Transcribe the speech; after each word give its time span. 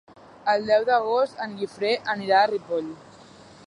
El 0.53 0.65
deu 0.69 0.87
d'agost 0.87 1.45
en 1.47 1.55
Guifré 1.61 1.95
anirà 2.17 2.41
a 2.43 2.53
Ripoll. 2.57 2.93